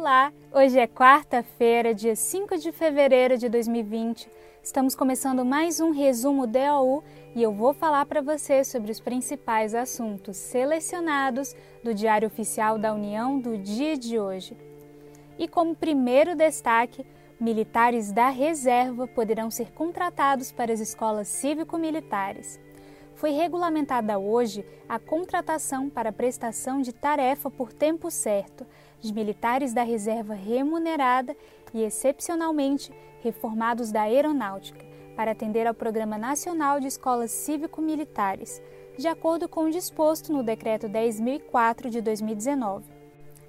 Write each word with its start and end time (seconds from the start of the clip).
Olá! 0.00 0.32
Hoje 0.50 0.78
é 0.78 0.86
quarta-feira, 0.86 1.94
dia 1.94 2.16
5 2.16 2.56
de 2.56 2.72
fevereiro 2.72 3.36
de 3.36 3.50
2020. 3.50 4.30
Estamos 4.62 4.94
começando 4.94 5.44
mais 5.44 5.78
um 5.78 5.90
resumo 5.90 6.46
DOU 6.46 7.04
e 7.36 7.42
eu 7.42 7.52
vou 7.52 7.74
falar 7.74 8.06
para 8.06 8.22
você 8.22 8.64
sobre 8.64 8.90
os 8.90 8.98
principais 8.98 9.74
assuntos 9.74 10.38
selecionados 10.38 11.54
do 11.84 11.92
Diário 11.92 12.28
Oficial 12.28 12.78
da 12.78 12.94
União 12.94 13.38
do 13.38 13.58
dia 13.58 13.94
de 13.94 14.18
hoje. 14.18 14.56
E 15.38 15.46
como 15.46 15.76
primeiro 15.76 16.34
destaque, 16.34 17.04
militares 17.38 18.10
da 18.10 18.30
reserva 18.30 19.06
poderão 19.06 19.50
ser 19.50 19.70
contratados 19.70 20.50
para 20.50 20.72
as 20.72 20.80
escolas 20.80 21.28
cívico-militares 21.28 22.58
foi 23.20 23.32
regulamentada 23.32 24.18
hoje 24.18 24.64
a 24.88 24.98
contratação 24.98 25.90
para 25.90 26.10
prestação 26.10 26.80
de 26.80 26.90
tarefa 26.90 27.50
por 27.50 27.70
tempo 27.70 28.10
certo 28.10 28.66
de 28.98 29.12
militares 29.12 29.74
da 29.74 29.82
reserva 29.82 30.32
remunerada 30.32 31.36
e, 31.74 31.82
excepcionalmente, 31.82 32.90
reformados 33.22 33.92
da 33.92 34.02
aeronáutica, 34.02 34.82
para 35.14 35.32
atender 35.32 35.66
ao 35.66 35.74
Programa 35.74 36.16
Nacional 36.16 36.80
de 36.80 36.86
Escolas 36.86 37.30
Cívico-Militares, 37.30 38.62
de 38.96 39.06
acordo 39.06 39.50
com 39.50 39.64
o 39.64 39.70
disposto 39.70 40.32
no 40.32 40.42
Decreto 40.42 40.88
10.004 40.88 41.90
de 41.90 42.00
2019. 42.00 42.86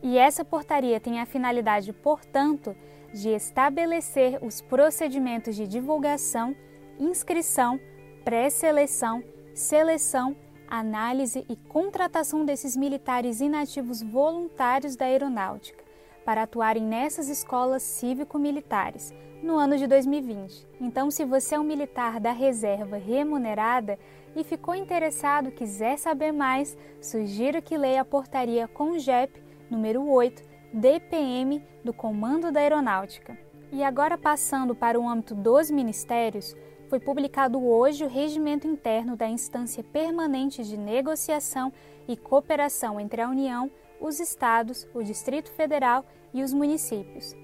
E 0.00 0.16
essa 0.16 0.44
portaria 0.44 1.00
tem 1.00 1.18
a 1.18 1.26
finalidade, 1.26 1.92
portanto, 1.92 2.76
de 3.12 3.30
estabelecer 3.30 4.38
os 4.42 4.60
procedimentos 4.60 5.56
de 5.56 5.66
divulgação, 5.66 6.54
inscrição, 7.00 7.80
pré-seleção 8.24 9.24
seleção, 9.56 10.36
análise 10.68 11.46
e 11.48 11.56
contratação 11.56 12.44
desses 12.44 12.76
militares 12.76 13.40
inativos 13.40 14.02
voluntários 14.02 14.96
da 14.96 15.06
aeronáutica 15.06 15.82
para 16.26 16.42
atuarem 16.42 16.82
nessas 16.82 17.30
escolas 17.30 17.82
cívico-militares 17.82 19.14
no 19.42 19.56
ano 19.56 19.78
de 19.78 19.86
2020. 19.86 20.66
Então, 20.78 21.10
se 21.10 21.24
você 21.24 21.54
é 21.54 21.58
um 21.58 21.64
militar 21.64 22.20
da 22.20 22.32
reserva 22.32 22.98
remunerada 22.98 23.98
e 24.34 24.44
ficou 24.44 24.74
interessado, 24.74 25.50
quiser 25.50 25.96
saber 25.98 26.32
mais, 26.32 26.76
sugiro 27.00 27.62
que 27.62 27.78
leia 27.78 28.02
a 28.02 28.04
portaria 28.04 28.68
CONGEP 28.68 29.42
número 29.70 30.06
8, 30.06 30.42
DPM 30.74 31.64
do 31.82 31.94
Comando 31.94 32.52
da 32.52 32.60
Aeronáutica. 32.60 33.38
E 33.72 33.82
agora 33.82 34.18
passando 34.18 34.74
para 34.74 35.00
o 35.00 35.08
âmbito 35.08 35.34
dos 35.34 35.70
ministérios, 35.70 36.54
foi 36.88 37.00
publicado 37.00 37.64
hoje 37.64 38.04
o 38.04 38.08
Regimento 38.08 38.66
Interno 38.66 39.16
da 39.16 39.28
Instância 39.28 39.82
Permanente 39.82 40.62
de 40.62 40.76
Negociação 40.76 41.72
e 42.06 42.16
Cooperação 42.16 43.00
entre 43.00 43.20
a 43.20 43.28
União, 43.28 43.70
os 44.00 44.20
Estados, 44.20 44.86
o 44.94 45.02
Distrito 45.02 45.50
Federal 45.50 46.04
e 46.32 46.42
os 46.42 46.52
municípios. 46.52 47.34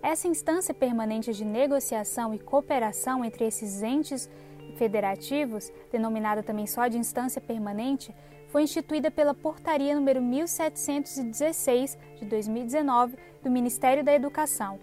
Essa 0.00 0.28
instância 0.28 0.74
permanente 0.74 1.32
de 1.32 1.44
negociação 1.44 2.34
e 2.34 2.38
cooperação 2.38 3.24
entre 3.24 3.46
esses 3.46 3.82
entes 3.82 4.28
federativos, 4.76 5.72
denominada 5.90 6.42
também 6.42 6.66
só 6.66 6.86
de 6.86 6.98
instância 6.98 7.40
permanente, 7.40 8.14
foi 8.48 8.62
instituída 8.62 9.10
pela 9.10 9.34
Portaria 9.34 9.94
número 9.94 10.20
1716 10.20 11.98
de 12.18 12.24
2019 12.26 13.16
do 13.42 13.50
Ministério 13.50 14.04
da 14.04 14.12
Educação 14.12 14.78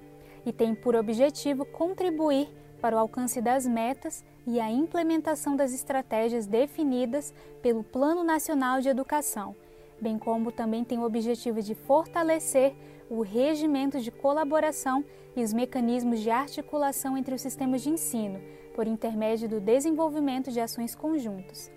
e 0.46 0.52
tem 0.52 0.74
por 0.74 0.96
objetivo 0.96 1.66
contribuir 1.66 2.50
para 2.80 2.96
o 2.96 3.00
alcance 3.00 3.42
das 3.42 3.66
metas 3.66 4.24
e 4.48 4.60
a 4.60 4.72
implementação 4.72 5.56
das 5.56 5.74
estratégias 5.74 6.46
definidas 6.46 7.34
pelo 7.62 7.84
Plano 7.84 8.24
Nacional 8.24 8.82
de 8.82 8.90
Educação, 8.90 9.56
bem 10.02 10.18
como 10.18 10.52
também 10.52 10.84
tem 10.84 10.98
o 10.98 11.06
objetivo 11.06 11.62
de 11.62 11.76
fortalecer 11.76 12.74
o 13.10 13.22
regimento 13.22 14.00
de 14.00 14.12
colaboração 14.12 15.04
e 15.36 15.44
os 15.44 15.54
mecanismos 15.54 16.20
de 16.20 16.30
articulação 16.30 17.18
entre 17.18 17.34
os 17.34 17.42
sistemas 17.42 17.82
de 17.82 17.90
ensino, 17.90 18.40
por 18.76 18.88
intermédio 18.88 19.50
do 19.50 19.60
desenvolvimento 19.60 20.52
de 20.52 20.60
ações 20.60 20.96
conjuntas. 20.96 21.72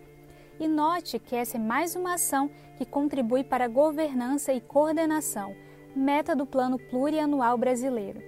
E 0.61 0.69
note 0.69 1.19
que 1.19 1.35
essa 1.35 1.57
é 1.57 1.61
mais 1.61 1.97
uma 1.97 2.15
ação 2.15 2.51
que 2.77 2.85
contribui 2.85 3.43
para 3.43 3.65
a 3.65 3.69
governança 3.69 4.53
e 4.53 4.61
coordenação, 4.61 5.55
meta 5.97 6.37
do 6.37 6.47
Plano 6.47 6.79
Plurianual 6.79 7.59
Brasileiro. 7.59 8.23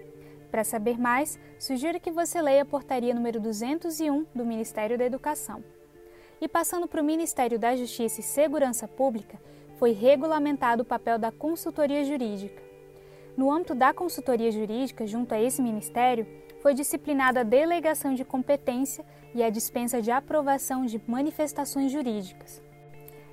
Para 0.54 0.62
saber 0.62 1.00
mais, 1.00 1.36
sugiro 1.58 1.98
que 1.98 2.12
você 2.12 2.40
leia 2.40 2.62
a 2.62 2.64
portaria 2.64 3.12
número 3.12 3.40
201 3.40 4.24
do 4.32 4.46
Ministério 4.46 4.96
da 4.96 5.04
Educação. 5.04 5.64
E 6.40 6.46
passando 6.46 6.86
para 6.86 7.02
o 7.02 7.04
Ministério 7.04 7.58
da 7.58 7.74
Justiça 7.74 8.20
e 8.20 8.22
Segurança 8.22 8.86
Pública, 8.86 9.36
foi 9.80 9.90
regulamentado 9.90 10.82
o 10.82 10.86
papel 10.86 11.18
da 11.18 11.32
consultoria 11.32 12.04
jurídica. 12.04 12.62
No 13.36 13.50
âmbito 13.50 13.74
da 13.74 13.92
consultoria 13.92 14.52
jurídica, 14.52 15.08
junto 15.08 15.34
a 15.34 15.42
esse 15.42 15.60
ministério, 15.60 16.24
foi 16.62 16.72
disciplinada 16.72 17.40
a 17.40 17.42
delegação 17.42 18.14
de 18.14 18.24
competência 18.24 19.04
e 19.34 19.42
a 19.42 19.50
dispensa 19.50 20.00
de 20.00 20.12
aprovação 20.12 20.86
de 20.86 21.02
manifestações 21.04 21.90
jurídicas. 21.90 22.62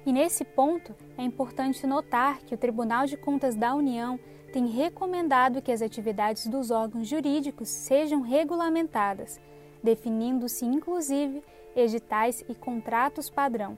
E 0.08 0.12
nesse 0.12 0.44
ponto, 0.44 0.96
é 1.16 1.22
importante 1.22 1.86
notar 1.86 2.40
que 2.40 2.56
o 2.56 2.58
Tribunal 2.58 3.06
de 3.06 3.16
Contas 3.16 3.56
da 3.56 3.76
União 3.76 4.20
tem 4.52 4.68
recomendado 4.68 5.62
que 5.62 5.72
as 5.72 5.82
atividades 5.82 6.48
dos 6.48 6.72
órgãos 6.72 7.08
jurídicos 7.08 7.70
sejam 7.70 8.20
regulamentadas, 8.22 9.40
definindo-se 9.82 10.66
inclusive 10.66 11.42
editais 11.76 12.44
e 12.50 12.56
contratos 12.56 13.30
padrão. 13.30 13.78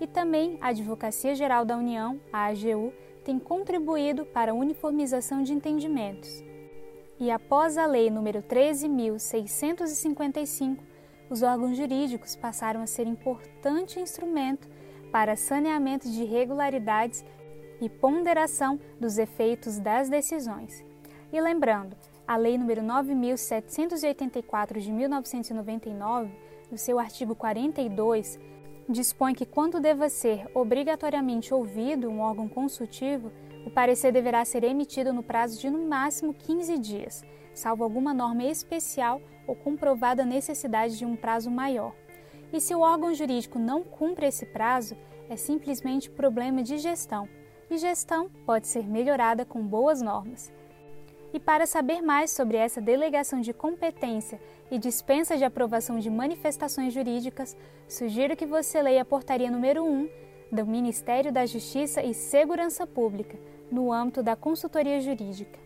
E 0.00 0.06
também 0.06 0.56
a 0.60 0.68
Advocacia 0.68 1.34
Geral 1.34 1.64
da 1.64 1.76
União, 1.76 2.20
a 2.32 2.46
AGU, 2.46 2.92
tem 3.24 3.36
contribuído 3.38 4.24
para 4.24 4.52
a 4.52 4.54
uniformização 4.54 5.42
de 5.42 5.52
entendimentos. 5.52 6.42
E 7.18 7.30
após 7.30 7.76
a 7.76 7.84
Lei 7.86 8.08
nº 8.10 8.42
13.655, 8.42 10.78
os 11.30 11.42
órgãos 11.42 11.76
jurídicos 11.76 12.36
passaram 12.36 12.80
a 12.82 12.86
ser 12.86 13.06
importante 13.06 14.00
instrumento 14.00 14.68
para 15.12 15.36
saneamento 15.36 16.10
de 16.10 16.22
irregularidades 16.22 17.24
e 17.82 17.88
ponderação 17.88 18.78
dos 19.00 19.18
efeitos 19.18 19.80
das 19.80 20.08
decisões. 20.08 20.84
E 21.32 21.40
lembrando, 21.40 21.96
a 22.26 22.36
Lei 22.36 22.56
nº 22.56 22.80
9784 22.80 24.80
de 24.80 24.92
1999, 24.92 26.30
no 26.70 26.78
seu 26.78 27.00
artigo 27.00 27.34
42, 27.34 28.38
dispõe 28.88 29.34
que 29.34 29.44
quando 29.44 29.80
deva 29.80 30.08
ser 30.08 30.48
obrigatoriamente 30.54 31.52
ouvido 31.52 32.08
um 32.08 32.20
órgão 32.20 32.48
consultivo, 32.48 33.32
o 33.66 33.70
parecer 33.70 34.12
deverá 34.12 34.44
ser 34.44 34.62
emitido 34.62 35.12
no 35.12 35.22
prazo 35.22 35.60
de 35.60 35.68
no 35.68 35.88
máximo 35.88 36.32
15 36.32 36.78
dias, 36.78 37.24
salvo 37.52 37.82
alguma 37.82 38.14
norma 38.14 38.44
especial 38.44 39.20
ou 39.46 39.56
comprovada 39.56 40.24
necessidade 40.24 40.96
de 40.96 41.04
um 41.04 41.16
prazo 41.16 41.50
maior. 41.50 41.92
E 42.52 42.60
se 42.60 42.74
o 42.74 42.80
órgão 42.80 43.12
jurídico 43.12 43.58
não 43.58 43.82
cumpre 43.82 44.26
esse 44.26 44.46
prazo, 44.46 44.96
é 45.28 45.36
simplesmente 45.36 46.10
problema 46.10 46.62
de 46.62 46.78
gestão 46.78 47.28
e 47.74 47.78
gestão 47.78 48.30
pode 48.44 48.66
ser 48.66 48.86
melhorada 48.86 49.44
com 49.44 49.62
boas 49.62 50.02
normas. 50.02 50.52
E 51.32 51.40
para 51.40 51.66
saber 51.66 52.02
mais 52.02 52.30
sobre 52.30 52.56
essa 52.56 52.80
delegação 52.80 53.40
de 53.40 53.52
competência 53.52 54.40
e 54.70 54.78
dispensa 54.78 55.36
de 55.36 55.44
aprovação 55.44 55.98
de 55.98 56.10
manifestações 56.10 56.92
jurídicas, 56.92 57.56
sugiro 57.88 58.36
que 58.36 58.44
você 58.44 58.82
leia 58.82 59.02
a 59.02 59.04
portaria 59.04 59.50
número 59.50 59.84
1 59.84 60.08
do 60.52 60.66
Ministério 60.66 61.32
da 61.32 61.46
Justiça 61.46 62.02
e 62.02 62.12
Segurança 62.12 62.86
Pública, 62.86 63.38
no 63.70 63.90
âmbito 63.90 64.22
da 64.22 64.36
consultoria 64.36 65.00
jurídica. 65.00 65.58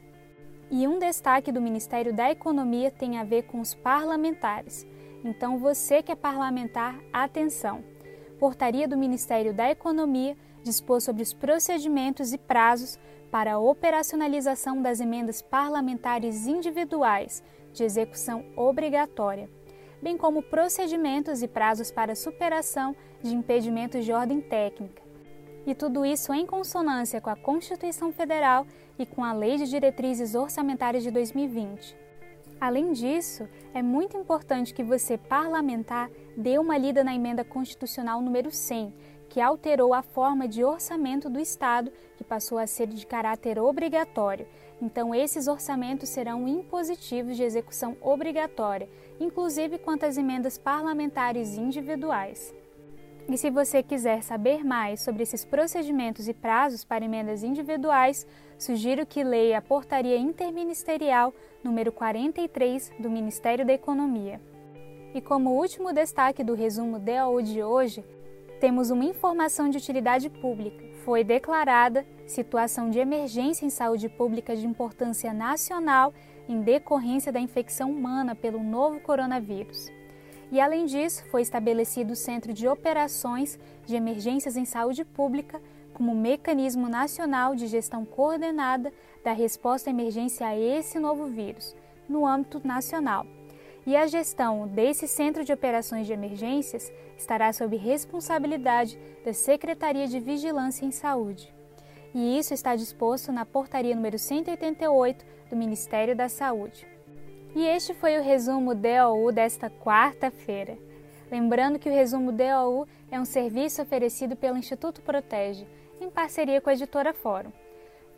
E 0.71 0.87
um 0.87 0.99
destaque 0.99 1.50
do 1.50 1.61
Ministério 1.61 2.12
da 2.15 2.31
Economia 2.31 2.91
tem 2.91 3.19
a 3.19 3.25
ver 3.25 3.43
com 3.43 3.61
os 3.61 3.75
parlamentares. 3.75 4.87
Então, 5.25 5.59
você 5.59 6.03
que 6.03 6.12
é 6.12 6.17
parlamentar, 6.17 7.00
atenção! 7.12 7.83
Portaria 8.38 8.87
do 8.87 8.97
Ministério 8.97 9.52
da 9.52 9.69
Economia 9.70 10.37
dispôs 10.66 11.04
sobre 11.04 11.22
os 11.22 11.32
procedimentos 11.32 12.32
e 12.32 12.38
prazos 12.38 12.98
para 13.30 13.54
a 13.54 13.58
operacionalização 13.58 14.82
das 14.82 15.00
emendas 15.00 15.40
parlamentares 15.40 16.46
individuais 16.46 17.42
de 17.72 17.84
execução 17.84 18.44
obrigatória, 18.56 19.48
bem 20.02 20.16
como 20.16 20.42
procedimentos 20.42 21.42
e 21.42 21.48
prazos 21.48 21.90
para 21.90 22.16
superação 22.16 22.96
de 23.22 23.34
impedimentos 23.34 24.04
de 24.04 24.12
ordem 24.12 24.40
técnica. 24.40 25.02
E 25.66 25.74
tudo 25.74 26.04
isso 26.04 26.32
em 26.32 26.46
consonância 26.46 27.20
com 27.20 27.30
a 27.30 27.36
Constituição 27.36 28.12
Federal 28.12 28.66
e 28.98 29.06
com 29.06 29.22
a 29.22 29.32
Lei 29.32 29.56
de 29.56 29.68
Diretrizes 29.68 30.34
Orçamentárias 30.34 31.02
de 31.02 31.10
2020. 31.10 31.96
Além 32.60 32.92
disso, 32.92 33.46
é 33.74 33.82
muito 33.82 34.16
importante 34.16 34.72
que 34.72 34.82
você, 34.82 35.18
parlamentar, 35.18 36.08
dê 36.36 36.58
uma 36.58 36.78
lida 36.78 37.04
na 37.04 37.14
emenda 37.14 37.44
constitucional 37.44 38.22
número 38.22 38.50
100, 38.50 38.94
que 39.37 39.41
alterou 39.43 39.93
a 39.93 40.00
forma 40.00 40.49
de 40.49 40.65
orçamento 40.65 41.29
do 41.29 41.38
Estado, 41.38 41.93
que 42.17 42.25
passou 42.25 42.56
a 42.56 42.67
ser 42.67 42.87
de 42.87 43.06
caráter 43.06 43.59
obrigatório. 43.59 44.47
Então, 44.81 45.15
esses 45.15 45.47
orçamentos 45.47 46.09
serão 46.09 46.49
impositivos 46.49 47.37
de 47.37 47.43
execução 47.43 47.99
obrigatória, 48.00 48.88
inclusive 49.21 49.77
quanto 49.77 50.06
às 50.06 50.17
emendas 50.17 50.56
parlamentares 50.56 51.59
individuais. 51.59 52.55
E 53.29 53.37
se 53.37 53.50
você 53.50 53.83
quiser 53.83 54.23
saber 54.23 54.65
mais 54.65 55.03
sobre 55.03 55.23
esses 55.23 55.44
procedimentos 55.44 56.29
e 56.29 56.33
prazos 56.33 56.83
para 56.83 57.05
emendas 57.05 57.43
individuais, 57.43 58.27
sugiro 58.59 59.05
que 59.05 59.23
leia 59.23 59.59
a 59.59 59.62
Portaria 59.62 60.17
Interministerial 60.17 61.35
número 61.62 61.93
43 61.93 62.91
do 62.99 63.11
Ministério 63.11 63.67
da 63.67 63.75
Economia. 63.75 64.41
E 65.15 65.21
como 65.21 65.59
último 65.59 65.93
destaque 65.93 66.43
do 66.43 66.55
resumo 66.55 66.99
DAU 66.99 67.43
de 67.43 67.62
hoje, 67.62 68.03
temos 68.61 68.91
uma 68.91 69.05
informação 69.05 69.69
de 69.69 69.79
utilidade 69.79 70.29
pública. 70.31 70.85
Foi 71.05 71.23
declarada 71.23 72.06
situação 72.26 72.91
de 72.91 72.99
emergência 72.99 73.64
em 73.64 73.70
saúde 73.70 74.08
pública 74.08 74.56
de 74.56 74.67
importância 74.67 75.32
nacional 75.32 76.12
em 76.49 76.61
decorrência 76.61 77.32
da 77.32 77.41
infecção 77.41 77.91
humana 77.91 78.35
pelo 78.35 78.62
novo 78.62 79.00
coronavírus. 79.00 79.91
E, 80.50 80.61
além 80.61 80.87
disso, 80.87 81.25
foi 81.31 81.43
estabelecido 81.43 82.12
o 82.12 82.17
Centro 82.17 82.53
de 82.53 82.69
Operações 82.69 83.58
de 83.85 83.97
Emergências 83.97 84.56
em 84.56 84.64
Saúde 84.64 85.05
Pública 85.05 85.61
como 85.93 86.14
mecanismo 86.14 86.88
nacional 86.88 87.55
de 87.55 87.67
gestão 87.67 88.05
coordenada 88.05 88.93
da 89.25 89.32
resposta 89.32 89.91
à 89.91 89.93
emergência 89.93 90.47
a 90.47 90.56
esse 90.56 90.99
novo 90.99 91.26
vírus, 91.26 91.75
no 92.09 92.26
âmbito 92.26 92.61
nacional. 92.64 93.26
E 93.87 93.94
a 93.94 94.05
gestão 94.09 94.67
desse 94.67 95.06
Centro 95.06 95.44
de 95.44 95.53
Operações 95.53 96.09
de 96.09 96.12
Emergências 96.12 96.93
estará 97.17 97.53
sob 97.53 97.77
responsabilidade 97.77 98.99
da 99.25 99.33
Secretaria 99.33 100.09
de 100.09 100.19
Vigilância 100.19 100.85
em 100.85 100.91
Saúde. 100.91 101.55
E 102.12 102.37
isso 102.37 102.53
está 102.53 102.75
disposto 102.75 103.31
na 103.31 103.47
Portaria 103.47 103.94
número 103.94 104.19
188 104.19 105.25
do 105.49 105.56
Ministério 105.56 106.17
da 106.17 106.29
Saúde. 106.29 106.85
E 107.55 107.65
este 107.65 107.94
foi 107.94 108.19
o 108.19 108.23
resumo 108.23 108.75
DOU 108.75 109.31
desta 109.31 109.71
quarta-feira. 109.71 110.77
Lembrando 111.31 111.79
que 111.79 111.88
o 111.88 111.93
resumo 111.93 112.33
DOU 112.33 112.88
é 113.09 113.21
um 113.21 113.25
serviço 113.25 113.83
oferecido 113.83 114.35
pelo 114.35 114.59
Instituto 114.59 115.00
Protege, 115.00 115.65
em 116.00 116.11
parceria 116.11 116.61
com 116.61 116.71
a 116.71 116.73
editora 116.73 117.15
Fórum. 117.15 117.53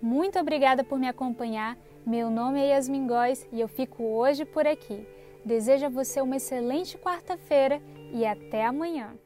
Muito 0.01 0.39
obrigada 0.39 0.83
por 0.83 0.99
me 0.99 1.09
acompanhar. 1.09 1.77
Meu 2.07 2.31
nome 2.31 2.59
é 2.59 2.71
Yasmin 2.71 3.07
Góes 3.07 3.47
e 3.53 3.61
eu 3.61 3.69
fico 3.69 4.03
hoje 4.03 4.47
por 4.47 4.67
aqui. 4.67 5.07
Desejo 5.45 5.87
a 5.87 5.89
você 5.89 6.21
uma 6.21 6.37
excelente 6.37 6.99
quarta-feira 6.99 7.81
e 8.13 8.27
até 8.27 8.65
amanhã. 8.65 9.17